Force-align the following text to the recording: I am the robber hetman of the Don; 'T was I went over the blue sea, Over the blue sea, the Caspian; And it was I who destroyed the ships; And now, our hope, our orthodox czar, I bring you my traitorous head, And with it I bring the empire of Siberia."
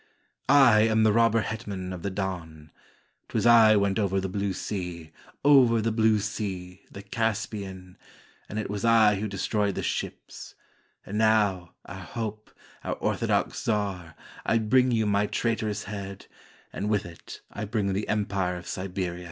I 0.49 0.79
am 0.81 1.03
the 1.03 1.13
robber 1.13 1.41
hetman 1.41 1.93
of 1.93 2.01
the 2.01 2.09
Don; 2.09 2.71
'T 3.29 3.37
was 3.37 3.45
I 3.45 3.75
went 3.75 3.99
over 3.99 4.19
the 4.19 4.27
blue 4.27 4.51
sea, 4.51 5.11
Over 5.45 5.79
the 5.79 5.91
blue 5.91 6.17
sea, 6.17 6.81
the 6.89 7.03
Caspian; 7.03 7.99
And 8.49 8.57
it 8.57 8.67
was 8.67 8.83
I 8.83 9.19
who 9.19 9.27
destroyed 9.27 9.75
the 9.75 9.83
ships; 9.83 10.55
And 11.05 11.19
now, 11.19 11.75
our 11.85 12.01
hope, 12.01 12.49
our 12.83 12.95
orthodox 12.95 13.63
czar, 13.65 14.15
I 14.43 14.57
bring 14.57 14.89
you 14.89 15.05
my 15.05 15.27
traitorous 15.27 15.83
head, 15.83 16.25
And 16.73 16.89
with 16.89 17.05
it 17.05 17.41
I 17.51 17.65
bring 17.65 17.93
the 17.93 18.09
empire 18.09 18.55
of 18.57 18.65
Siberia." 18.67 19.19